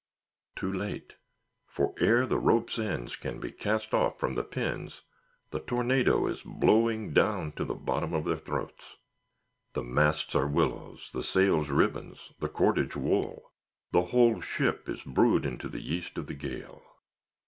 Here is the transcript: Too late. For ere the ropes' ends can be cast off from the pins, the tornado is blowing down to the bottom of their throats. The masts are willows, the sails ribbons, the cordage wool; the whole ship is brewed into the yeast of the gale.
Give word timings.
Too 0.55 0.73
late. 0.73 1.17
For 1.67 1.93
ere 1.99 2.25
the 2.25 2.39
ropes' 2.39 2.79
ends 2.79 3.15
can 3.15 3.39
be 3.39 3.51
cast 3.51 3.93
off 3.93 4.19
from 4.19 4.33
the 4.33 4.43
pins, 4.43 5.03
the 5.51 5.59
tornado 5.59 6.25
is 6.25 6.41
blowing 6.43 7.13
down 7.13 7.51
to 7.51 7.63
the 7.65 7.75
bottom 7.75 8.11
of 8.11 8.25
their 8.25 8.35
throats. 8.35 8.95
The 9.73 9.83
masts 9.83 10.33
are 10.33 10.47
willows, 10.47 11.11
the 11.13 11.21
sails 11.21 11.69
ribbons, 11.69 12.31
the 12.39 12.49
cordage 12.49 12.95
wool; 12.95 13.51
the 13.91 14.05
whole 14.05 14.41
ship 14.41 14.89
is 14.89 15.03
brewed 15.03 15.45
into 15.45 15.69
the 15.69 15.81
yeast 15.83 16.17
of 16.17 16.25
the 16.25 16.33
gale. 16.33 16.81